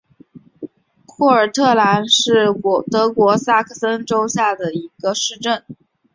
[1.05, 2.47] 霍尔特兰是
[2.89, 4.25] 德国下萨克森州
[4.57, 5.63] 的一个市镇。